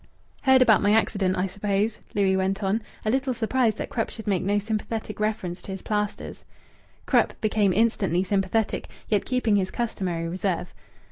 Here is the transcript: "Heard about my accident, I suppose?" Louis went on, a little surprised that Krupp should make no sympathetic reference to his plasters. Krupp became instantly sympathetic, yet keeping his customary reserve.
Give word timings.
"Heard 0.41 0.63
about 0.63 0.81
my 0.81 0.93
accident, 0.93 1.37
I 1.37 1.45
suppose?" 1.45 1.99
Louis 2.15 2.35
went 2.35 2.63
on, 2.63 2.81
a 3.05 3.11
little 3.11 3.35
surprised 3.35 3.77
that 3.77 3.91
Krupp 3.91 4.09
should 4.09 4.25
make 4.25 4.41
no 4.41 4.57
sympathetic 4.57 5.19
reference 5.19 5.61
to 5.61 5.71
his 5.71 5.83
plasters. 5.83 6.43
Krupp 7.05 7.39
became 7.39 7.71
instantly 7.71 8.23
sympathetic, 8.23 8.89
yet 9.09 9.25
keeping 9.25 9.57
his 9.57 9.69
customary 9.69 10.27
reserve. 10.27 10.73